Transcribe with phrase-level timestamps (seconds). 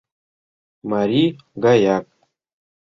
[0.91, 1.29] Марий
[1.63, 2.05] гаяк.